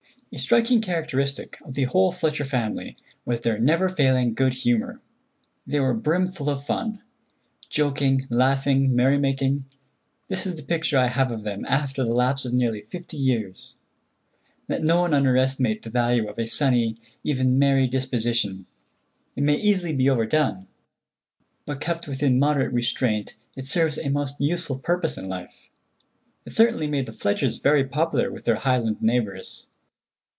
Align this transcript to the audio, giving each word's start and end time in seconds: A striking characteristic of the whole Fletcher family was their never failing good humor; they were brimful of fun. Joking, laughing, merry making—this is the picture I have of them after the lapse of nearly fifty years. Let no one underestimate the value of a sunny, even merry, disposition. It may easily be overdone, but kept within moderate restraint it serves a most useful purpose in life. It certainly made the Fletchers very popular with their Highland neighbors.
A 0.33 0.37
striking 0.37 0.79
characteristic 0.79 1.59
of 1.61 1.73
the 1.73 1.83
whole 1.83 2.13
Fletcher 2.13 2.45
family 2.45 2.95
was 3.25 3.41
their 3.41 3.57
never 3.57 3.89
failing 3.89 4.33
good 4.33 4.53
humor; 4.53 5.01
they 5.67 5.81
were 5.81 5.93
brimful 5.93 6.49
of 6.49 6.63
fun. 6.65 7.01
Joking, 7.69 8.27
laughing, 8.29 8.95
merry 8.95 9.17
making—this 9.17 10.47
is 10.47 10.55
the 10.55 10.63
picture 10.63 10.97
I 10.97 11.07
have 11.07 11.31
of 11.31 11.43
them 11.43 11.65
after 11.65 12.05
the 12.05 12.13
lapse 12.13 12.45
of 12.45 12.53
nearly 12.53 12.81
fifty 12.81 13.17
years. 13.17 13.75
Let 14.69 14.83
no 14.83 15.01
one 15.01 15.13
underestimate 15.13 15.81
the 15.83 15.89
value 15.89 16.29
of 16.29 16.39
a 16.39 16.45
sunny, 16.45 16.95
even 17.25 17.59
merry, 17.59 17.85
disposition. 17.85 18.67
It 19.35 19.43
may 19.43 19.55
easily 19.57 19.93
be 19.93 20.09
overdone, 20.09 20.67
but 21.65 21.81
kept 21.81 22.07
within 22.07 22.39
moderate 22.39 22.71
restraint 22.71 23.35
it 23.57 23.65
serves 23.65 23.97
a 23.97 24.07
most 24.07 24.39
useful 24.39 24.79
purpose 24.79 25.17
in 25.17 25.27
life. 25.27 25.69
It 26.45 26.55
certainly 26.55 26.87
made 26.87 27.05
the 27.05 27.11
Fletchers 27.11 27.57
very 27.57 27.83
popular 27.83 28.31
with 28.31 28.45
their 28.45 28.55
Highland 28.55 29.01
neighbors. 29.01 29.67